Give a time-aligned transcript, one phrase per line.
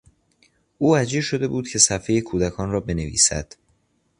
[0.77, 3.55] او اجیر شده بود که صفحهی کودکان را بنویسد.